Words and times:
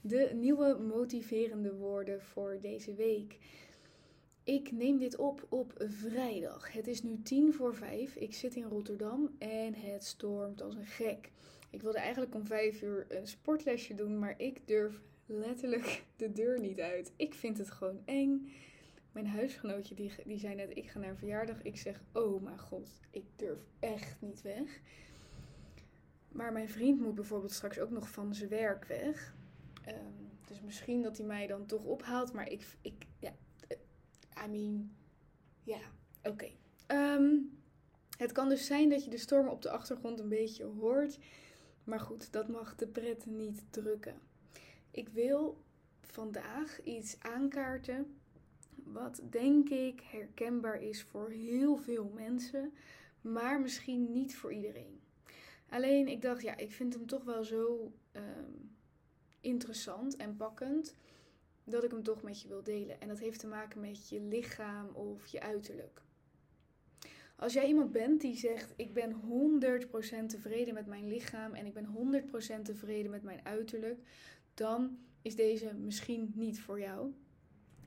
de 0.00 0.30
nieuwe 0.34 0.78
motiverende 0.78 1.74
woorden 1.74 2.22
voor 2.22 2.58
deze 2.60 2.94
week. 2.94 3.38
Ik 4.44 4.72
neem 4.72 4.98
dit 4.98 5.16
op 5.16 5.46
op 5.48 5.72
vrijdag. 5.76 6.72
Het 6.72 6.86
is 6.86 7.02
nu 7.02 7.22
tien 7.22 7.54
voor 7.54 7.74
vijf. 7.74 8.14
Ik 8.14 8.34
zit 8.34 8.56
in 8.56 8.64
Rotterdam 8.64 9.30
en 9.38 9.74
het 9.74 10.04
stormt 10.04 10.62
als 10.62 10.74
een 10.74 10.86
gek. 10.86 11.30
Ik 11.70 11.82
wilde 11.82 11.98
eigenlijk 11.98 12.34
om 12.34 12.46
vijf 12.46 12.82
uur 12.82 13.06
een 13.08 13.26
sportlesje 13.26 13.94
doen, 13.94 14.18
maar 14.18 14.34
ik 14.36 14.66
durf 14.66 15.00
letterlijk 15.26 16.04
de 16.16 16.32
deur 16.32 16.60
niet 16.60 16.80
uit. 16.80 17.12
Ik 17.16 17.34
vind 17.34 17.58
het 17.58 17.70
gewoon 17.70 18.02
eng. 18.04 18.52
Mijn 19.12 19.26
huisgenootje 19.26 19.94
die, 19.94 20.12
die 20.24 20.38
zei 20.38 20.54
net, 20.54 20.76
ik 20.76 20.88
ga 20.88 20.98
naar 20.98 21.16
verjaardag. 21.16 21.62
Ik 21.62 21.76
zeg, 21.76 22.02
oh 22.12 22.42
mijn 22.42 22.58
god, 22.58 22.88
ik 23.10 23.24
durf 23.36 23.58
echt 23.78 24.16
niet 24.20 24.42
weg. 24.42 24.80
Maar 26.28 26.52
mijn 26.52 26.68
vriend 26.68 27.00
moet 27.00 27.14
bijvoorbeeld 27.14 27.52
straks 27.52 27.78
ook 27.78 27.90
nog 27.90 28.10
van 28.10 28.34
zijn 28.34 28.48
werk 28.48 28.84
weg. 28.84 29.34
Ehm, 29.84 29.96
dus 30.46 30.60
misschien 30.60 31.02
dat 31.02 31.16
hij 31.16 31.26
mij 31.26 31.46
dan 31.46 31.66
toch 31.66 31.84
ophaalt. 31.84 32.32
Maar 32.32 32.48
ik, 32.48 32.66
ik 32.80 33.06
ja, 33.18 33.32
I 34.44 34.48
mean, 34.48 34.96
ja, 35.62 35.80
oké. 36.22 36.50
Ehm, 36.86 37.36
het 38.16 38.32
kan 38.32 38.48
dus 38.48 38.66
zijn 38.66 38.88
dat 38.88 39.04
je 39.04 39.10
de 39.10 39.18
stormen 39.18 39.52
op 39.52 39.62
de 39.62 39.70
achtergrond 39.70 40.20
een 40.20 40.28
beetje 40.28 40.64
hoort. 40.64 41.18
Maar 41.84 42.00
goed, 42.00 42.32
dat 42.32 42.48
mag 42.48 42.74
de 42.74 42.86
pret 42.86 43.26
niet 43.26 43.64
drukken. 43.70 44.20
Ik 44.90 45.08
wil 45.08 45.62
vandaag 46.00 46.82
iets 46.82 47.16
aankaarten 47.20 48.20
wat 48.84 49.20
denk 49.30 49.68
ik 49.68 50.00
herkenbaar 50.00 50.82
is 50.82 51.02
voor 51.02 51.30
heel 51.30 51.76
veel 51.76 52.10
mensen, 52.14 52.72
maar 53.20 53.60
misschien 53.60 54.12
niet 54.12 54.36
voor 54.36 54.52
iedereen. 54.52 55.00
Alleen 55.68 56.08
ik 56.08 56.22
dacht, 56.22 56.42
ja, 56.42 56.56
ik 56.56 56.72
vind 56.72 56.94
hem 56.94 57.06
toch 57.06 57.24
wel 57.24 57.44
zo 57.44 57.92
ehm, 58.12 58.52
interessant 59.40 60.16
en 60.16 60.36
pakkend 60.36 60.94
dat 61.64 61.84
ik 61.84 61.90
hem 61.90 62.02
toch 62.02 62.22
met 62.22 62.40
je 62.40 62.48
wil 62.48 62.62
delen. 62.62 63.00
En 63.00 63.08
dat 63.08 63.18
heeft 63.18 63.40
te 63.40 63.46
maken 63.46 63.80
met 63.80 64.08
je 64.08 64.20
lichaam 64.20 64.88
of 64.88 65.26
je 65.26 65.40
uiterlijk. 65.40 66.02
Als 67.36 67.52
jij 67.52 67.66
iemand 67.66 67.92
bent 67.92 68.20
die 68.20 68.36
zegt: 68.36 68.72
Ik 68.76 68.92
ben 68.92 69.12
100% 69.12 70.26
tevreden 70.26 70.74
met 70.74 70.86
mijn 70.86 71.08
lichaam 71.08 71.54
en 71.54 71.66
ik 71.66 71.74
ben 71.74 72.22
100% 72.58 72.62
tevreden 72.62 73.10
met 73.10 73.22
mijn 73.22 73.44
uiterlijk, 73.44 73.98
dan 74.54 74.98
is 75.22 75.36
deze 75.36 75.74
misschien 75.74 76.32
niet 76.34 76.60
voor 76.60 76.80
jou. 76.80 77.12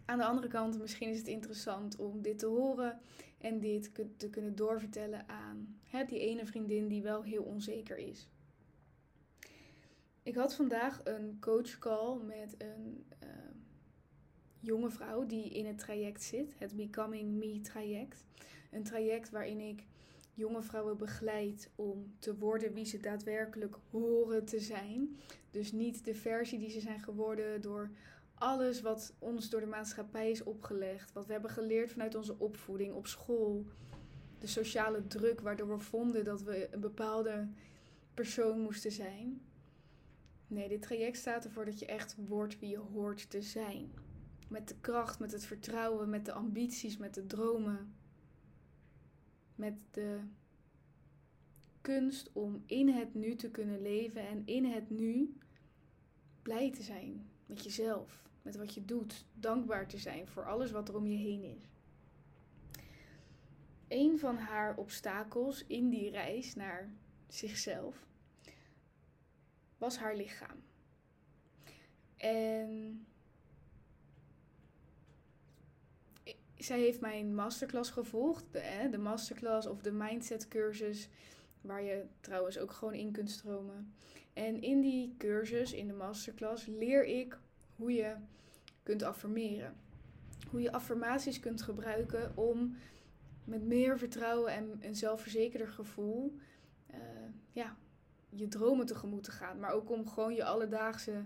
Aan 0.06 0.18
de 0.18 0.26
andere 0.26 0.48
kant, 0.48 0.80
misschien 0.80 1.10
is 1.10 1.18
het 1.18 1.28
interessant 1.28 1.96
om 1.96 2.22
dit 2.22 2.40
te 2.40 2.46
horen 2.46 3.00
en 3.38 3.60
dit 3.60 3.92
te 4.18 4.30
kunnen 4.30 4.56
doorvertellen 4.56 5.30
aan 5.30 5.80
hè, 5.84 6.06
die 6.06 6.20
ene 6.20 6.46
vriendin 6.46 6.88
die 6.88 7.02
wel 7.02 7.24
heel 7.24 7.44
onzeker 7.44 7.98
is. 7.98 8.30
Ik 10.24 10.36
had 10.36 10.56
vandaag 10.56 11.02
een 11.04 11.38
coachcall 11.40 12.18
met 12.18 12.56
een 12.58 13.06
uh, 13.24 13.30
jonge 14.60 14.90
vrouw 14.90 15.26
die 15.26 15.50
in 15.50 15.66
het 15.66 15.78
traject 15.78 16.24
zit, 16.24 16.56
het 16.58 16.76
Becoming 16.76 17.32
Me 17.32 17.60
traject. 17.62 18.26
Een 18.72 18.84
traject 18.84 19.30
waarin 19.30 19.60
ik 19.60 19.86
jonge 20.34 20.62
vrouwen 20.62 20.98
begeleid 20.98 21.70
om 21.76 22.16
te 22.20 22.38
worden 22.38 22.74
wie 22.74 22.86
ze 22.86 23.00
daadwerkelijk 23.00 23.76
horen 23.90 24.46
te 24.46 24.60
zijn. 24.60 25.18
Dus 25.52 25.72
niet 25.72 26.06
de 26.06 26.16
versie 26.16 26.60
die 26.60 26.70
ze 26.70 26.80
zijn 26.80 27.00
geworden 27.00 27.62
door 27.62 27.90
alles 28.34 28.82
wat 28.82 29.14
ons 29.20 29.50
door 29.50 29.60
de 29.60 29.66
maatschappij 29.66 30.32
is 30.32 30.44
opgelegd, 30.44 31.12
wat 31.12 31.26
we 31.26 31.32
hebben 31.32 31.52
geleerd 31.52 31.92
vanuit 31.92 32.16
onze 32.16 32.40
opvoeding 32.40 32.94
op 32.94 33.08
school, 33.08 33.66
de 34.40 34.48
sociale 34.48 35.08
druk 35.08 35.42
waardoor 35.42 35.70
we 35.70 35.80
vonden 35.80 36.24
dat 36.24 36.42
we 36.42 36.68
een 36.72 36.80
bepaalde 36.80 37.48
persoon 38.14 38.60
moesten 38.60 38.92
zijn. 38.92 39.42
Nee, 40.54 40.68
dit 40.68 40.82
traject 40.82 41.18
staat 41.18 41.46
ervoor 41.46 41.66
dat 41.66 41.80
je 41.80 41.86
echt 41.86 42.16
wordt 42.28 42.60
wie 42.60 42.70
je 42.70 42.78
hoort 42.78 43.30
te 43.30 43.42
zijn. 43.42 43.92
Met 44.48 44.68
de 44.68 44.76
kracht, 44.82 45.20
met 45.20 45.32
het 45.32 45.46
vertrouwen, 45.46 46.10
met 46.10 46.26
de 46.26 46.32
ambities, 46.32 46.98
met 46.98 47.14
de 47.14 47.26
dromen. 47.26 47.96
Met 49.56 49.80
de 49.92 50.20
kunst 51.82 52.30
om 52.34 52.64
in 52.66 52.90
het 52.90 53.14
nu 53.14 53.36
te 53.36 53.52
kunnen 53.52 53.82
leven 53.82 54.28
en 54.28 54.42
in 54.46 54.66
het 54.66 54.90
nu 54.90 55.38
blij 56.42 56.72
te 56.72 56.84
zijn 56.84 57.30
met 57.46 57.64
jezelf, 57.64 58.30
met 58.42 58.56
wat 58.56 58.74
je 58.74 58.86
doet, 58.86 59.26
dankbaar 59.34 59.88
te 59.88 59.98
zijn 59.98 60.28
voor 60.28 60.46
alles 60.46 60.72
wat 60.72 60.90
er 60.90 60.96
om 60.96 61.08
je 61.08 61.18
heen 61.18 61.44
is. 61.44 61.68
Een 63.88 64.20
van 64.20 64.38
haar 64.38 64.78
obstakels 64.78 65.66
in 65.68 65.90
die 65.90 66.10
reis 66.10 66.56
naar 66.56 66.94
zichzelf 67.28 68.06
was 69.84 69.98
haar 69.98 70.16
lichaam. 70.16 70.64
En 72.18 73.06
zij 76.56 76.80
heeft 76.80 77.02
mijn 77.02 77.36
masterclass 77.36 77.90
gevolgd, 77.90 78.46
de, 78.52 78.88
de 78.92 78.98
masterclass 78.98 79.68
of 79.68 79.82
de 79.82 79.92
mindset 79.92 80.48
cursus, 80.48 81.10
waar 81.62 81.84
je 81.84 82.06
trouwens 82.20 82.58
ook 82.58 82.72
gewoon 82.72 82.94
in 82.94 83.12
kunt 83.12 83.32
stromen. 83.32 83.94
En 84.34 84.62
in 84.62 84.82
die 84.82 85.16
cursus, 85.18 85.74
in 85.74 85.88
de 85.88 85.94
masterclass, 85.94 86.66
leer 86.66 87.06
ik 87.06 87.38
hoe 87.76 87.94
je 87.94 88.16
kunt 88.84 89.04
affirmeren. 89.04 89.76
Hoe 90.50 90.62
je 90.62 90.72
affirmaties 90.72 91.40
kunt 91.40 91.62
gebruiken 91.62 92.38
om 92.38 92.76
met 93.44 93.64
meer 93.64 93.98
vertrouwen 93.98 94.52
en 94.52 94.78
een 94.82 94.96
zelfverzekerder 94.96 95.68
gevoel 95.68 96.38
uh, 96.92 96.98
ja, 97.52 97.78
je 98.36 98.48
dromen 98.48 98.86
tegemoet 98.86 99.24
te 99.24 99.32
gaan. 99.32 99.60
Maar 99.60 99.72
ook 99.72 99.90
om 99.90 100.08
gewoon 100.08 100.34
je 100.34 100.44
alledaagse 100.44 101.26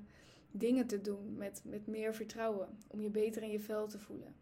dingen 0.51 0.87
te 0.87 1.01
doen 1.01 1.37
met, 1.37 1.61
met 1.63 1.87
meer 1.87 2.15
vertrouwen. 2.15 2.77
Om 2.87 3.01
je 3.01 3.09
beter 3.09 3.41
in 3.43 3.51
je 3.51 3.59
vel 3.59 3.87
te 3.87 3.99
voelen. 3.99 4.35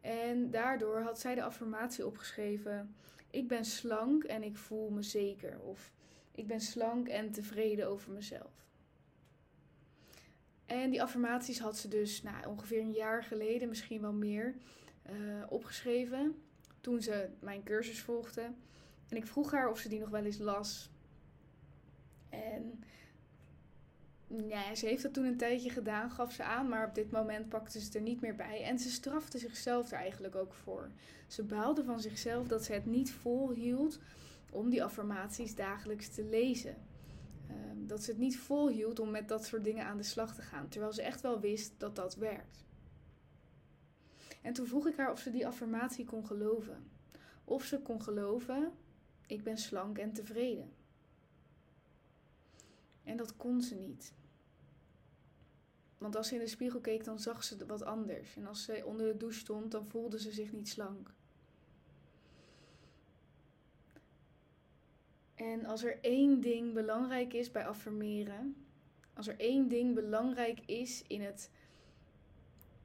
En 0.00 0.50
daardoor 0.50 1.00
had 1.00 1.20
zij 1.20 1.34
de 1.34 1.42
affirmatie 1.42 2.06
opgeschreven: 2.06 2.94
Ik 3.30 3.48
ben 3.48 3.64
slank 3.64 4.24
en 4.24 4.42
ik 4.42 4.56
voel 4.56 4.90
me 4.90 5.02
zeker. 5.02 5.60
Of 5.60 5.92
ik 6.32 6.46
ben 6.46 6.60
slank 6.60 7.08
en 7.08 7.30
tevreden 7.30 7.88
over 7.88 8.12
mezelf. 8.12 8.68
En 10.66 10.90
die 10.90 11.02
affirmaties 11.02 11.58
had 11.58 11.78
ze 11.78 11.88
dus 11.88 12.22
nou, 12.22 12.46
ongeveer 12.46 12.80
een 12.80 12.92
jaar 12.92 13.24
geleden, 13.24 13.68
misschien 13.68 14.00
wel 14.00 14.12
meer, 14.12 14.54
uh, 15.10 15.44
opgeschreven. 15.48 16.42
Toen 16.80 17.02
ze 17.02 17.28
mijn 17.40 17.62
cursus 17.62 18.00
volgde. 18.00 18.42
En 19.08 19.16
ik 19.16 19.26
vroeg 19.26 19.50
haar 19.50 19.70
of 19.70 19.78
ze 19.78 19.88
die 19.88 20.00
nog 20.00 20.08
wel 20.08 20.24
eens 20.24 20.38
las. 20.38 20.90
En 22.30 22.84
ja, 24.48 24.74
ze 24.74 24.86
heeft 24.86 25.02
dat 25.02 25.14
toen 25.14 25.24
een 25.24 25.36
tijdje 25.36 25.70
gedaan, 25.70 26.10
gaf 26.10 26.32
ze 26.32 26.42
aan, 26.42 26.68
maar 26.68 26.88
op 26.88 26.94
dit 26.94 27.10
moment 27.10 27.48
pakte 27.48 27.78
ze 27.78 27.84
het 27.84 27.94
er 27.94 28.00
niet 28.00 28.20
meer 28.20 28.36
bij. 28.36 28.62
En 28.62 28.78
ze 28.78 28.90
strafte 28.90 29.38
zichzelf 29.38 29.90
er 29.90 29.98
eigenlijk 29.98 30.34
ook 30.34 30.54
voor. 30.54 30.90
Ze 31.26 31.42
baalde 31.42 31.84
van 31.84 32.00
zichzelf 32.00 32.46
dat 32.46 32.64
ze 32.64 32.72
het 32.72 32.86
niet 32.86 33.12
volhield 33.12 33.98
om 34.50 34.70
die 34.70 34.84
affirmaties 34.84 35.54
dagelijks 35.54 36.08
te 36.08 36.24
lezen. 36.24 36.76
Ehm, 37.48 37.86
dat 37.86 38.02
ze 38.02 38.10
het 38.10 38.20
niet 38.20 38.38
volhield 38.38 38.98
om 38.98 39.10
met 39.10 39.28
dat 39.28 39.44
soort 39.44 39.64
dingen 39.64 39.84
aan 39.84 39.96
de 39.96 40.02
slag 40.02 40.34
te 40.34 40.42
gaan, 40.42 40.68
terwijl 40.68 40.92
ze 40.92 41.02
echt 41.02 41.20
wel 41.20 41.40
wist 41.40 41.72
dat 41.78 41.96
dat 41.96 42.16
werkt. 42.16 42.64
En 44.42 44.52
toen 44.52 44.66
vroeg 44.66 44.86
ik 44.86 44.96
haar 44.96 45.12
of 45.12 45.18
ze 45.18 45.30
die 45.30 45.46
affirmatie 45.46 46.04
kon 46.04 46.26
geloven. 46.26 46.90
Of 47.44 47.64
ze 47.64 47.78
kon 47.78 48.02
geloven, 48.02 48.72
ik 49.26 49.42
ben 49.42 49.58
slank 49.58 49.98
en 49.98 50.12
tevreden. 50.12 50.72
En 53.10 53.16
dat 53.16 53.36
kon 53.36 53.62
ze 53.62 53.74
niet. 53.74 54.12
Want 55.98 56.16
als 56.16 56.28
ze 56.28 56.34
in 56.34 56.40
de 56.40 56.46
spiegel 56.46 56.80
keek, 56.80 57.04
dan 57.04 57.18
zag 57.18 57.44
ze 57.44 57.66
wat 57.66 57.82
anders. 57.82 58.36
En 58.36 58.46
als 58.46 58.64
ze 58.64 58.82
onder 58.86 59.06
de 59.06 59.16
douche 59.16 59.38
stond, 59.38 59.70
dan 59.70 59.86
voelde 59.86 60.20
ze 60.20 60.32
zich 60.32 60.52
niet 60.52 60.68
slank. 60.68 61.12
En 65.34 65.64
als 65.64 65.84
er 65.84 65.98
één 66.00 66.40
ding 66.40 66.74
belangrijk 66.74 67.32
is 67.32 67.50
bij 67.50 67.66
affirmeren, 67.66 68.66
als 69.14 69.28
er 69.28 69.38
één 69.38 69.68
ding 69.68 69.94
belangrijk 69.94 70.60
is 70.66 71.02
in 71.06 71.20
het 71.20 71.50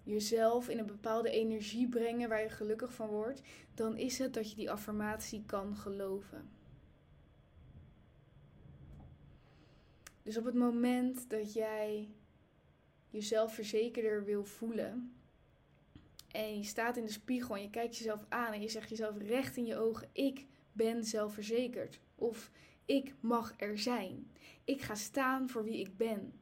jezelf 0.04 0.69
in 0.69 0.80
een 0.80 0.86
bepaalde 0.86 1.30
energie 1.30 1.89
brengen 1.89 2.30
waar 2.30 2.42
je 2.42 2.50
gelukkig 2.50 2.94
van 2.94 3.07
wordt, 3.07 3.42
dan 3.74 3.98
is 3.98 4.18
het 4.18 4.33
dat 4.33 4.50
je 4.50 4.56
die 4.56 4.72
affirmatie 4.72 5.44
kan 5.45 5.75
geloven. 5.75 6.50
Dus 10.25 10.38
op 10.38 10.45
het 10.45 10.56
moment 10.56 11.30
dat 11.30 11.54
jij 11.54 12.10
jezelf 13.10 13.54
verzekerder 13.54 14.24
wil 14.24 14.44
voelen 14.44 15.16
en 16.31 16.57
je 16.57 16.63
staat 16.63 16.98
in 16.98 17.06
de 17.06 17.12
spiegel 17.12 17.56
en 17.56 17.62
je 17.62 17.69
kijkt 17.69 17.98
jezelf 17.98 18.25
aan 18.30 18.54
en 18.54 18.62
je 18.62 18.69
zegt 18.69 18.89
jezelf 18.89 19.18
recht 19.18 19.57
in 19.57 19.66
je 19.66 19.77
ogen: 19.77 20.10
Ik 20.12 20.45
ben 20.72 21.04
zelfverzekerd. 21.04 22.00
Of 22.16 22.51
ik 22.86 23.13
mag 23.19 23.54
er 23.57 23.77
zijn. 23.77 24.31
Ik 24.63 24.81
ga 24.81 24.95
staan 24.95 25.50
voor 25.50 25.63
wie 25.63 25.80
ik 25.80 25.98
ben. 25.98 26.33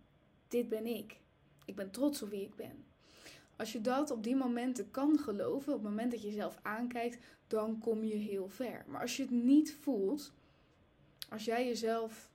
Dit 0.47 0.69
ben 0.69 0.85
ik. 0.85 1.19
Ik 1.65 1.75
ben 1.75 1.91
trots 1.91 2.21
op 2.21 2.30
wie 2.30 2.41
ik 2.41 2.56
ben. 2.56 2.85
Als 3.56 3.71
je 3.71 3.81
dat 3.81 4.12
op 4.12 4.24
die 4.24 4.35
momenten 4.35 4.91
kan 4.91 5.19
geloven, 5.19 5.74
op 5.74 5.80
het 5.80 5.89
moment 5.89 6.12
dat 6.12 6.21
je 6.21 6.27
jezelf 6.27 6.59
aankijkt, 6.62 7.18
dan 7.47 7.80
kom 7.80 8.03
je 8.03 8.15
heel 8.15 8.47
ver. 8.47 8.85
Maar 8.88 9.01
als 9.01 9.18
je 9.18 9.21
het 9.21 9.31
niet 9.31 9.74
voelt, 9.74 10.33
als 11.30 11.45
jij 11.45 11.65
jezelf 11.65 12.31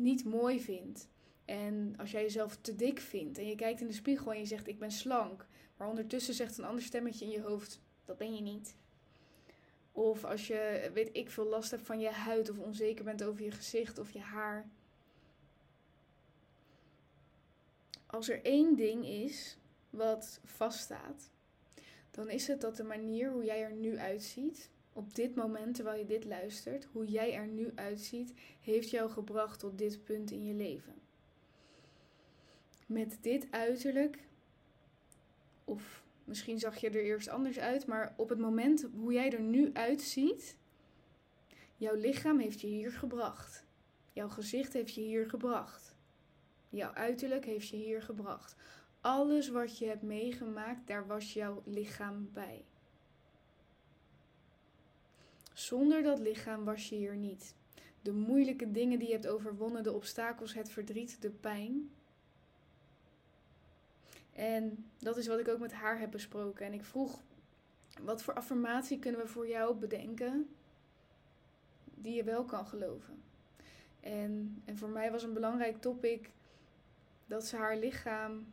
niet 0.00 0.24
mooi 0.24 0.60
vindt 0.60 1.08
en 1.44 1.94
als 1.96 2.10
jij 2.10 2.22
jezelf 2.22 2.56
te 2.56 2.76
dik 2.76 3.00
vindt 3.00 3.38
en 3.38 3.46
je 3.46 3.54
kijkt 3.54 3.80
in 3.80 3.86
de 3.86 3.92
spiegel 3.92 4.32
en 4.32 4.38
je 4.38 4.46
zegt 4.46 4.68
ik 4.68 4.78
ben 4.78 4.90
slank, 4.90 5.46
maar 5.76 5.88
ondertussen 5.88 6.34
zegt 6.34 6.58
een 6.58 6.64
ander 6.64 6.84
stemmetje 6.84 7.24
in 7.24 7.30
je 7.30 7.42
hoofd 7.42 7.80
dat 8.04 8.16
ben 8.16 8.34
je 8.34 8.42
niet. 8.42 8.76
Of 9.92 10.24
als 10.24 10.46
je, 10.46 10.90
weet 10.94 11.08
ik 11.12 11.30
veel, 11.30 11.46
last 11.46 11.70
hebt 11.70 11.86
van 11.86 12.00
je 12.00 12.10
huid 12.10 12.50
of 12.50 12.58
onzeker 12.58 13.04
bent 13.04 13.24
over 13.24 13.44
je 13.44 13.50
gezicht 13.50 13.98
of 13.98 14.10
je 14.10 14.20
haar. 14.20 14.70
Als 18.06 18.28
er 18.28 18.44
één 18.44 18.76
ding 18.76 19.06
is 19.06 19.58
wat 19.90 20.40
vaststaat, 20.44 21.30
dan 22.10 22.30
is 22.30 22.46
het 22.46 22.60
dat 22.60 22.76
de 22.76 22.82
manier 22.82 23.30
hoe 23.30 23.44
jij 23.44 23.62
er 23.62 23.72
nu 23.72 23.98
uitziet, 23.98 24.70
op 24.92 25.14
dit 25.14 25.34
moment 25.34 25.74
terwijl 25.74 25.98
je 25.98 26.06
dit 26.06 26.24
luistert, 26.24 26.88
hoe 26.92 27.06
jij 27.06 27.34
er 27.34 27.46
nu 27.46 27.72
uitziet, 27.74 28.34
heeft 28.60 28.90
jou 28.90 29.10
gebracht 29.10 29.58
tot 29.58 29.78
dit 29.78 30.04
punt 30.04 30.30
in 30.30 30.44
je 30.44 30.54
leven. 30.54 30.94
Met 32.86 33.18
dit 33.20 33.46
uiterlijk, 33.50 34.18
of 35.64 36.02
misschien 36.24 36.58
zag 36.58 36.76
je 36.76 36.90
er 36.90 37.04
eerst 37.04 37.28
anders 37.28 37.58
uit, 37.58 37.86
maar 37.86 38.14
op 38.16 38.28
het 38.28 38.38
moment 38.38 38.86
hoe 38.94 39.12
jij 39.12 39.32
er 39.32 39.40
nu 39.40 39.70
uitziet, 39.72 40.56
jouw 41.76 41.94
lichaam 41.94 42.38
heeft 42.38 42.60
je 42.60 42.66
hier 42.66 42.92
gebracht. 42.92 43.64
Jouw 44.12 44.28
gezicht 44.28 44.72
heeft 44.72 44.94
je 44.94 45.00
hier 45.00 45.28
gebracht. 45.28 45.96
Jouw 46.68 46.92
uiterlijk 46.92 47.44
heeft 47.44 47.68
je 47.68 47.76
hier 47.76 48.02
gebracht. 48.02 48.56
Alles 49.00 49.48
wat 49.48 49.78
je 49.78 49.86
hebt 49.86 50.02
meegemaakt, 50.02 50.86
daar 50.86 51.06
was 51.06 51.32
jouw 51.32 51.62
lichaam 51.64 52.30
bij. 52.32 52.64
Zonder 55.60 56.02
dat 56.02 56.18
lichaam 56.18 56.64
was 56.64 56.88
je 56.88 56.94
hier 56.94 57.16
niet. 57.16 57.54
De 58.02 58.12
moeilijke 58.12 58.70
dingen 58.70 58.98
die 58.98 59.08
je 59.08 59.14
hebt 59.14 59.26
overwonnen, 59.26 59.82
de 59.82 59.92
obstakels, 59.92 60.54
het 60.54 60.70
verdriet, 60.70 61.22
de 61.22 61.30
pijn. 61.30 61.90
En 64.32 64.90
dat 64.98 65.16
is 65.16 65.26
wat 65.26 65.38
ik 65.38 65.48
ook 65.48 65.58
met 65.58 65.72
haar 65.72 65.98
heb 65.98 66.10
besproken. 66.10 66.66
En 66.66 66.72
ik 66.72 66.84
vroeg, 66.84 67.22
wat 68.02 68.22
voor 68.22 68.34
affirmatie 68.34 68.98
kunnen 68.98 69.20
we 69.20 69.26
voor 69.26 69.48
jou 69.48 69.74
bedenken 69.74 70.48
die 71.84 72.14
je 72.14 72.24
wel 72.24 72.44
kan 72.44 72.66
geloven? 72.66 73.22
En, 74.00 74.62
en 74.64 74.78
voor 74.78 74.88
mij 74.88 75.10
was 75.10 75.22
een 75.22 75.34
belangrijk 75.34 75.80
topic 75.80 76.30
dat 77.26 77.46
ze 77.46 77.56
haar 77.56 77.76
lichaam 77.76 78.46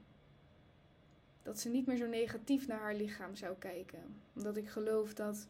dat 1.43 1.59
ze 1.59 1.69
niet 1.69 1.85
meer 1.85 1.97
zo 1.97 2.07
negatief 2.07 2.67
naar 2.67 2.79
haar 2.79 2.95
lichaam 2.95 3.35
zou 3.35 3.55
kijken. 3.57 4.21
Omdat 4.35 4.57
ik 4.57 4.69
geloof 4.69 5.13
dat 5.13 5.47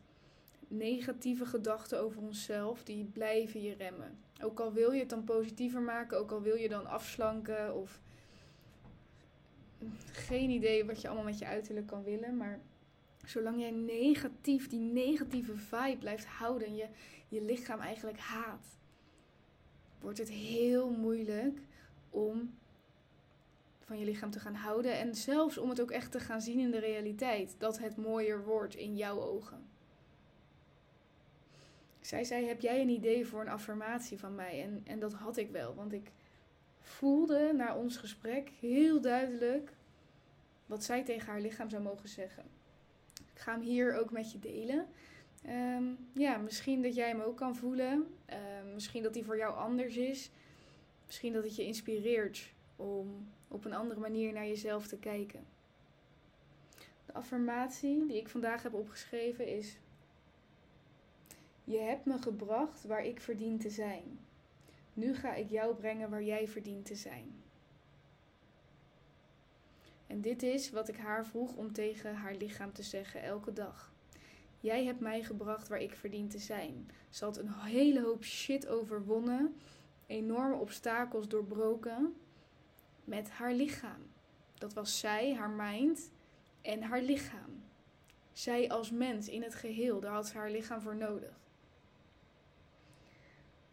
negatieve 0.68 1.46
gedachten 1.46 2.00
over 2.02 2.22
onszelf, 2.22 2.84
die 2.84 3.06
blijven 3.06 3.62
je 3.62 3.74
remmen. 3.74 4.18
Ook 4.42 4.60
al 4.60 4.74
wil 4.74 4.92
je 4.92 5.00
het 5.00 5.10
dan 5.10 5.24
positiever 5.24 5.82
maken, 5.82 6.18
ook 6.18 6.32
al 6.32 6.42
wil 6.42 6.56
je 6.56 6.70
dan 6.70 6.88
afslanken 6.88 7.76
of 7.76 8.00
geen 10.12 10.50
idee 10.50 10.86
wat 10.86 11.02
je 11.02 11.08
allemaal 11.08 11.26
met 11.26 11.40
je 11.40 11.46
uiterlijk 11.46 11.88
kan 11.88 12.04
willen, 12.04 12.38
maar 12.38 12.60
zolang 13.26 13.60
jij 13.60 13.72
negatief, 13.72 14.70
die 14.70 14.80
negatieve 14.80 15.56
vibe 15.56 15.98
blijft 16.00 16.26
houden 16.26 16.68
en 16.68 16.76
je 16.76 16.88
je 17.28 17.42
lichaam 17.42 17.80
eigenlijk 17.80 18.20
haat, 18.20 18.78
wordt 20.00 20.18
het 20.18 20.30
heel 20.30 20.90
moeilijk 20.90 21.60
om 22.10 22.54
van 23.88 24.00
je 24.00 24.06
lichaam 24.06 24.32
te 24.32 24.40
gaan 24.40 24.56
houden. 24.56 24.98
En 24.98 25.16
zelfs 25.16 25.58
om 25.58 25.70
het 25.70 25.82
ook 25.82 25.92
echt 25.92 26.12
te 26.12 26.20
gaan 26.20 26.42
zien 26.42 26.60
in 26.60 26.72
de 26.72 26.80
realiteit. 26.80 27.56
Dat 27.58 27.80
het 27.80 27.98
mooier 27.98 28.44
wordt 28.44 28.76
in 28.76 28.96
jouw 28.96 29.22
ogen. 29.22 29.66
Zij 32.08 32.24
zei: 32.24 32.46
Heb 32.46 32.62
jij 32.62 32.82
een 32.82 32.90
idee 32.90 33.26
voor 33.26 33.42
een 33.42 33.50
affirmatie 33.50 34.20
van 34.20 34.36
mij? 34.36 34.64
En, 34.64 34.82
en 34.86 35.00
dat 35.00 35.14
had 35.14 35.38
ik 35.38 35.52
wel, 35.52 35.76
want 35.76 35.94
ik 35.94 36.12
voelde 36.82 37.54
na 37.54 37.76
ons 37.76 37.98
gesprek 37.98 38.50
heel 38.60 39.02
duidelijk 39.02 39.74
wat 40.66 40.84
zij 40.84 41.04
tegen 41.04 41.28
haar 41.28 41.42
lichaam 41.42 41.70
zou 41.70 41.84
mogen 41.84 42.10
zeggen. 42.10 42.44
Ik 43.34 43.40
ga 43.40 43.52
hem 43.52 43.62
hier 43.62 43.96
ook 44.00 44.12
met 44.12 44.32
je 44.32 44.40
delen. 44.40 44.88
Ehm, 45.44 45.84
ja, 46.14 46.38
misschien 46.38 46.82
dat 46.82 46.96
jij 46.96 47.08
hem 47.08 47.22
ook 47.22 47.38
kan 47.38 47.56
voelen. 47.56 48.08
Ehm, 48.26 48.74
misschien 48.74 49.04
dat 49.04 49.14
hij 49.14 49.24
voor 49.24 49.38
jou 49.38 49.56
anders 49.56 49.98
is. 49.98 50.32
Misschien 51.06 51.34
dat 51.34 51.44
het 51.44 51.56
je 51.56 51.66
inspireert 51.66 52.54
om 52.76 53.28
op 53.48 53.66
een 53.66 53.74
andere 53.74 54.00
manier 54.00 54.34
naar 54.34 54.48
jezelf 54.48 54.88
te 54.88 54.98
kijken. 54.98 55.46
De 57.06 57.14
affirmatie 57.14 58.06
die 58.06 58.18
ik 58.18 58.30
vandaag 58.30 58.64
heb 58.64 58.74
opgeschreven 58.74 59.48
is: 59.48 59.78
Je 61.70 61.78
hebt 61.78 62.06
me 62.06 62.18
gebracht 62.18 62.84
waar 62.84 63.06
ik 63.06 63.20
verdien 63.20 63.58
te 63.58 63.70
zijn. 63.70 64.20
Nu 64.94 65.16
ga 65.16 65.34
ik 65.34 65.50
jou 65.50 65.76
brengen 65.76 66.10
waar 66.10 66.24
jij 66.24 66.48
verdient 66.48 66.86
te 66.86 66.96
zijn. 66.96 67.44
En 70.08 70.22
dit 70.22 70.44
is 70.44 70.72
wat 70.72 70.88
ik 70.88 70.98
haar 70.98 71.26
vroeg 71.26 71.56
om 71.56 71.74
tegen 71.74 72.16
haar 72.16 72.36
lichaam 72.36 72.74
te 72.74 72.84
zeggen 72.84 73.24
elke 73.24 73.54
dag. 73.54 73.94
Jij 74.60 74.86
hebt 74.86 75.00
mij 75.00 75.24
gebracht 75.24 75.68
waar 75.68 75.80
ik 75.80 75.96
verdien 75.96 76.28
te 76.28 76.40
zijn. 76.40 76.90
Ze 77.10 77.24
had 77.24 77.38
een 77.38 77.54
hele 77.54 78.02
hoop 78.02 78.24
shit 78.24 78.68
overwonnen, 78.68 79.56
enorme 80.06 80.56
obstakels 80.56 81.28
doorbroken 81.28 82.16
met 83.04 83.30
haar 83.30 83.54
lichaam. 83.54 84.02
Dat 84.54 84.74
was 84.74 85.00
zij, 85.00 85.34
haar 85.34 85.50
mind 85.50 86.12
en 86.62 86.82
haar 86.82 87.02
lichaam. 87.02 87.64
Zij 88.32 88.70
als 88.70 88.92
mens 88.92 89.30
in 89.30 89.44
het 89.44 89.56
geheel, 89.56 90.00
daar 90.00 90.14
had 90.14 90.28
ze 90.28 90.38
haar 90.38 90.52
lichaam 90.52 90.82
voor 90.82 90.96
nodig. 90.96 91.47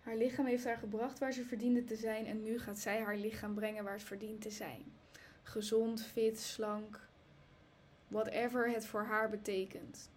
Haar 0.04 0.16
lichaam 0.16 0.46
heeft 0.46 0.64
haar 0.64 0.76
gebracht 0.76 1.18
waar 1.18 1.32
ze 1.32 1.44
verdiende 1.44 1.84
te 1.84 1.96
zijn 1.96 2.26
en 2.26 2.42
nu 2.42 2.58
gaat 2.58 2.78
zij 2.78 3.00
haar 3.00 3.16
lichaam 3.16 3.54
brengen 3.54 3.84
waar 3.84 3.92
het 3.92 4.02
verdient 4.02 4.40
te 4.40 4.50
zijn. 4.50 4.84
Gezond, 5.42 6.02
fit, 6.02 6.40
slank, 6.40 7.08
whatever 8.08 8.70
het 8.70 8.86
voor 8.86 9.02
haar 9.02 9.30
betekent. 9.30 10.10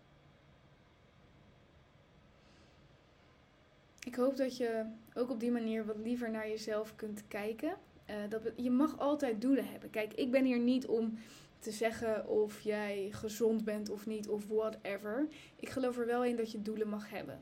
Ik 4.06 4.15
hoop 4.15 4.38
dat 4.38 4.58
je 4.58 4.86
ook 5.13 5.29
op 5.29 5.39
die 5.39 5.51
manier 5.51 5.86
wat 5.86 5.98
liever 5.98 6.32
naar 6.32 6.50
jezelf 6.50 6.96
kunt 6.96 7.24
kijken 7.27 7.77
uh, 8.10 8.15
dat 8.29 8.51
je 8.56 8.72
mag 8.72 9.00
altijd 9.00 9.41
doelen 9.41 9.67
hebben. 9.67 9.89
Kijk, 9.89 10.13
ik 10.13 10.32
ben 10.32 10.46
hier 10.46 10.60
niet 10.60 10.88
om 10.88 11.17
te 11.60 11.72
zeggen 11.72 12.27
of 12.27 12.60
jij 12.60 13.08
gezond 13.12 13.63
bent 13.63 13.89
of 13.89 14.06
niet 14.06 14.27
of 14.27 14.48
whatever. 14.48 15.27
Ik 15.56 15.70
geloof 15.70 15.98
er 15.98 16.06
wel 16.06 16.24
in 16.24 16.36
dat 16.36 16.51
je 16.51 16.62
doelen 16.62 16.89
mag 16.89 17.10
hebben. 17.10 17.39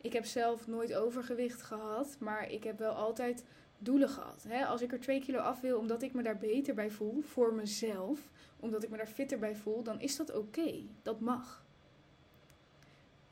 Ik 0.00 0.12
heb 0.12 0.24
zelf 0.24 0.66
nooit 0.66 0.94
overgewicht 0.94 1.62
gehad, 1.62 2.16
maar 2.18 2.50
ik 2.50 2.64
heb 2.64 2.78
wel 2.78 2.92
altijd 2.92 3.44
doelen 3.78 4.08
gehad. 4.08 4.44
Hè? 4.48 4.66
Als 4.66 4.82
ik 4.82 4.92
er 4.92 5.00
twee 5.00 5.20
kilo 5.20 5.38
af 5.38 5.60
wil 5.60 5.78
omdat 5.78 6.02
ik 6.02 6.12
me 6.12 6.22
daar 6.22 6.38
beter 6.38 6.74
bij 6.74 6.90
voel, 6.90 7.20
voor 7.20 7.54
mezelf, 7.54 8.30
omdat 8.60 8.82
ik 8.82 8.90
me 8.90 8.96
daar 8.96 9.06
fitter 9.06 9.38
bij 9.38 9.56
voel, 9.56 9.82
dan 9.82 10.00
is 10.00 10.16
dat 10.16 10.34
oké. 10.34 10.74
Dat 11.02 11.20
mag. 11.20 11.64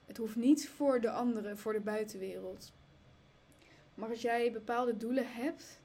Het 0.06 0.16
hoeft 0.16 0.36
niet 0.36 0.68
voor 0.68 1.00
de 1.00 1.10
anderen, 1.10 1.58
voor 1.58 1.72
de 1.72 1.80
buitenwereld. 1.80 2.72
Maar 3.94 4.08
als 4.08 4.22
jij 4.22 4.52
bepaalde 4.52 4.96
doelen 4.96 5.32
hebt, 5.32 5.80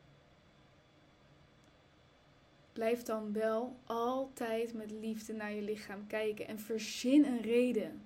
Blijf 2.73 3.03
dan 3.03 3.33
wel 3.33 3.75
altijd 3.85 4.73
met 4.73 4.91
liefde 4.91 5.33
naar 5.33 5.53
je 5.53 5.61
lichaam 5.61 6.07
kijken 6.07 6.47
en 6.47 6.59
verzin 6.59 7.25
een 7.25 7.41
reden 7.41 8.05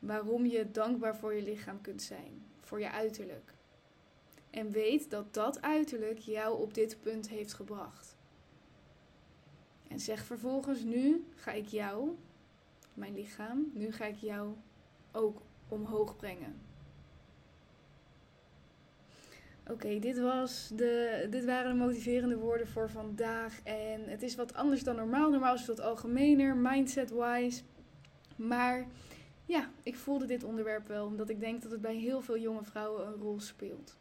waarom 0.00 0.46
je 0.46 0.70
dankbaar 0.70 1.16
voor 1.16 1.34
je 1.34 1.42
lichaam 1.42 1.80
kunt 1.80 2.02
zijn, 2.02 2.42
voor 2.60 2.80
je 2.80 2.90
uiterlijk. 2.90 3.54
En 4.50 4.70
weet 4.70 5.10
dat 5.10 5.34
dat 5.34 5.62
uiterlijk 5.62 6.18
jou 6.18 6.60
op 6.60 6.74
dit 6.74 7.00
punt 7.00 7.28
heeft 7.28 7.52
gebracht. 7.52 8.16
En 9.88 10.00
zeg 10.00 10.24
vervolgens: 10.24 10.82
Nu 10.82 11.24
ga 11.34 11.52
ik 11.52 11.66
jou, 11.66 12.16
mijn 12.94 13.14
lichaam, 13.14 13.70
nu 13.74 13.92
ga 13.92 14.04
ik 14.04 14.16
jou 14.16 14.54
ook 15.12 15.42
omhoog 15.68 16.16
brengen. 16.16 16.60
Oké, 19.70 19.98
dit, 19.98 20.18
was 20.18 20.70
de, 20.74 21.26
dit 21.30 21.44
waren 21.44 21.72
de 21.72 21.84
motiverende 21.84 22.36
woorden 22.36 22.68
voor 22.68 22.90
vandaag. 22.90 23.62
En 23.62 24.08
het 24.08 24.22
is 24.22 24.34
wat 24.34 24.54
anders 24.54 24.82
dan 24.82 24.96
normaal. 24.96 25.30
Normaal 25.30 25.54
is 25.54 25.66
het 25.66 25.76
wat 25.76 25.86
algemener, 25.86 26.56
mindset-wise. 26.56 27.62
Maar 28.36 28.86
ja, 29.50 29.70
ik 29.82 29.96
voelde 29.96 30.26
dit 30.26 30.44
onderwerp 30.44 30.88
wel, 30.88 31.06
omdat 31.06 31.28
ik 31.28 31.40
denk 31.40 31.62
dat 31.62 31.70
het 31.70 31.80
bij 31.80 31.94
heel 31.94 32.20
veel 32.20 32.38
jonge 32.38 32.64
vrouwen 32.64 33.06
een 33.06 33.20
rol 33.20 33.40
speelt. 33.40 33.96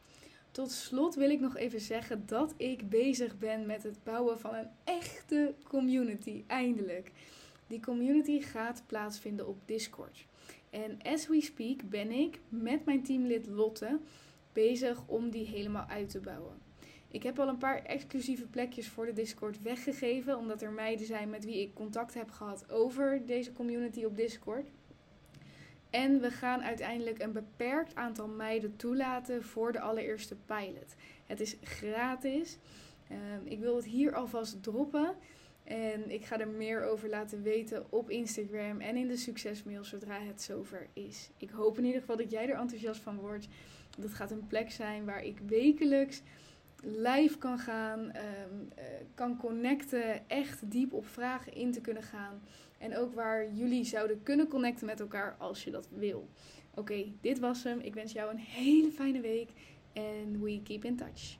Tot 0.51 0.71
slot 0.71 1.15
wil 1.15 1.29
ik 1.29 1.39
nog 1.39 1.57
even 1.57 1.81
zeggen 1.81 2.23
dat 2.25 2.53
ik 2.57 2.89
bezig 2.89 3.37
ben 3.37 3.65
met 3.65 3.83
het 3.83 4.03
bouwen 4.03 4.39
van 4.39 4.53
een 4.53 4.69
echte 4.83 5.53
community, 5.63 6.43
eindelijk. 6.47 7.11
Die 7.67 7.79
community 7.79 8.41
gaat 8.41 8.83
plaatsvinden 8.85 9.47
op 9.47 9.57
Discord. 9.65 10.25
En 10.69 10.97
as 11.01 11.27
we 11.27 11.41
speak 11.41 11.89
ben 11.89 12.11
ik 12.11 12.39
met 12.49 12.85
mijn 12.85 13.03
teamlid 13.03 13.47
Lotte 13.47 13.99
bezig 14.53 15.03
om 15.05 15.29
die 15.29 15.45
helemaal 15.45 15.85
uit 15.87 16.09
te 16.09 16.19
bouwen. 16.19 16.57
Ik 17.07 17.23
heb 17.23 17.39
al 17.39 17.47
een 17.47 17.57
paar 17.57 17.83
exclusieve 17.83 18.47
plekjes 18.47 18.87
voor 18.87 19.05
de 19.05 19.13
Discord 19.13 19.61
weggegeven, 19.61 20.37
omdat 20.37 20.61
er 20.61 20.71
meiden 20.71 21.05
zijn 21.05 21.29
met 21.29 21.45
wie 21.45 21.61
ik 21.61 21.73
contact 21.73 22.13
heb 22.13 22.31
gehad 22.31 22.71
over 22.71 23.25
deze 23.25 23.51
community 23.51 24.03
op 24.03 24.15
Discord. 24.15 24.67
En 25.89 26.21
we 26.21 26.31
gaan 26.31 26.61
uiteindelijk 26.61 27.19
een 27.19 27.31
beperkt 27.31 27.95
aantal 27.95 28.27
meiden 28.27 28.75
toelaten 28.75 29.43
voor 29.43 29.71
de 29.71 29.79
allereerste 29.79 30.35
pilot. 30.35 30.95
Het 31.25 31.39
is 31.39 31.57
gratis. 31.63 32.57
Ehm, 33.07 33.45
ik 33.45 33.59
wil 33.59 33.75
het 33.75 33.85
hier 33.85 34.15
alvast 34.15 34.63
droppen. 34.63 35.15
En 35.63 36.11
ik 36.11 36.25
ga 36.25 36.39
er 36.39 36.47
meer 36.47 36.83
over 36.83 37.09
laten 37.09 37.41
weten 37.41 37.85
op 37.89 38.09
Instagram 38.09 38.79
en 38.79 38.95
in 38.95 39.07
de 39.07 39.17
succesmail 39.17 39.83
zodra 39.83 40.19
het 40.19 40.41
zover 40.41 40.87
is. 40.93 41.29
Ik 41.37 41.49
hoop 41.49 41.77
in 41.77 41.85
ieder 41.85 41.99
geval 41.99 42.17
dat 42.17 42.31
jij 42.31 42.49
er 42.49 42.57
enthousiast 42.57 43.01
van 43.01 43.19
wordt. 43.19 43.47
Dat 43.97 44.13
gaat 44.13 44.31
een 44.31 44.47
plek 44.47 44.71
zijn 44.71 45.05
waar 45.05 45.23
ik 45.23 45.39
wekelijks 45.39 46.21
live 46.83 47.37
kan 47.37 47.59
gaan, 47.59 48.11
ehm, 48.11 48.25
eh, 48.75 48.85
kan 49.13 49.37
connecten, 49.37 50.29
echt 50.29 50.71
diep 50.71 50.93
op 50.93 51.07
vragen 51.07 51.53
in 51.53 51.71
te 51.71 51.81
kunnen 51.81 52.03
gaan. 52.03 52.41
En 52.77 52.97
ook 52.97 53.13
waar 53.13 53.51
jullie 53.53 53.83
zouden 53.83 54.23
kunnen 54.23 54.47
connecten 54.47 54.85
met 54.85 54.99
elkaar 54.99 55.35
als 55.37 55.63
je 55.63 55.71
dat 55.71 55.87
wil. 55.91 56.29
Oké, 56.75 57.05
dit 57.21 57.39
was 57.39 57.63
hem. 57.63 57.79
Ik 57.79 57.93
wens 57.93 58.11
jou 58.11 58.31
een 58.31 58.39
hele 58.39 58.91
fijne 58.91 59.21
week 59.21 59.49
en 59.93 60.41
we 60.41 60.61
keep 60.63 60.85
in 60.85 60.95
touch. 60.95 61.37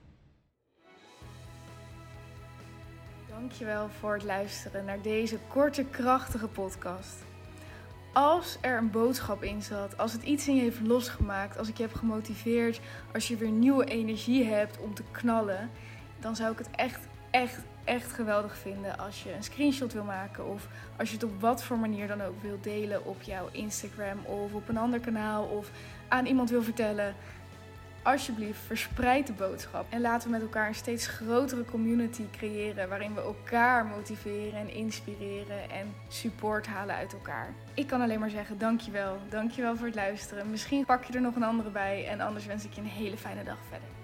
Dankjewel 3.28 3.88
voor 3.88 4.12
het 4.12 4.24
luisteren 4.24 4.84
naar 4.84 5.02
deze 5.02 5.38
korte, 5.48 5.84
krachtige 5.84 6.48
podcast. 6.48 7.29
Als 8.12 8.58
er 8.60 8.76
een 8.76 8.90
boodschap 8.90 9.42
in 9.42 9.62
zat, 9.62 9.98
als 9.98 10.12
het 10.12 10.22
iets 10.22 10.48
in 10.48 10.54
je 10.54 10.60
heeft 10.60 10.80
losgemaakt, 10.80 11.58
als 11.58 11.68
ik 11.68 11.76
je 11.76 11.82
heb 11.82 11.94
gemotiveerd, 11.94 12.80
als 13.12 13.28
je 13.28 13.36
weer 13.36 13.50
nieuwe 13.50 13.84
energie 13.84 14.44
hebt 14.44 14.78
om 14.78 14.94
te 14.94 15.02
knallen, 15.10 15.70
dan 16.20 16.36
zou 16.36 16.52
ik 16.52 16.58
het 16.58 16.70
echt, 16.70 17.00
echt, 17.30 17.58
echt 17.84 18.12
geweldig 18.12 18.56
vinden 18.56 18.98
als 18.98 19.22
je 19.22 19.32
een 19.32 19.42
screenshot 19.42 19.92
wil 19.92 20.04
maken 20.04 20.46
of 20.46 20.68
als 20.96 21.08
je 21.08 21.14
het 21.14 21.24
op 21.24 21.40
wat 21.40 21.64
voor 21.64 21.78
manier 21.78 22.06
dan 22.08 22.22
ook 22.22 22.42
wil 22.42 22.58
delen 22.60 23.04
op 23.06 23.22
jouw 23.22 23.48
Instagram 23.52 24.18
of 24.24 24.52
op 24.52 24.68
een 24.68 24.78
ander 24.78 25.00
kanaal 25.00 25.44
of 25.44 25.70
aan 26.08 26.26
iemand 26.26 26.50
wil 26.50 26.62
vertellen 26.62 27.14
alsjeblieft, 28.10 28.60
verspreid 28.66 29.26
de 29.26 29.32
boodschap. 29.32 29.86
En 29.88 30.00
laten 30.00 30.26
we 30.26 30.32
met 30.32 30.42
elkaar 30.42 30.68
een 30.68 30.74
steeds 30.74 31.06
grotere 31.06 31.64
community 31.64 32.22
creëren. 32.32 32.88
Waarin 32.88 33.14
we 33.14 33.20
elkaar 33.20 33.86
motiveren 33.86 34.60
en 34.60 34.74
inspireren 34.74 35.70
en 35.70 35.94
support 36.08 36.66
halen 36.66 36.94
uit 36.94 37.12
elkaar. 37.12 37.54
Ik 37.74 37.86
kan 37.86 38.00
alleen 38.00 38.20
maar 38.20 38.30
zeggen: 38.30 38.58
dankjewel. 38.58 39.18
Dankjewel 39.28 39.76
voor 39.76 39.86
het 39.86 39.94
luisteren. 39.94 40.50
Misschien 40.50 40.84
pak 40.84 41.04
je 41.04 41.12
er 41.12 41.20
nog 41.20 41.34
een 41.34 41.42
andere 41.42 41.70
bij. 41.70 42.06
En 42.06 42.20
anders 42.20 42.46
wens 42.46 42.64
ik 42.64 42.72
je 42.72 42.80
een 42.80 42.86
hele 42.86 43.16
fijne 43.16 43.44
dag 43.44 43.58
verder. 43.68 43.99